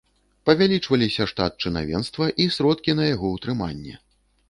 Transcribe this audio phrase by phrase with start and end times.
[0.49, 4.05] Павялічваліся штат чынавенства і сродкі на яго ўтрыманне.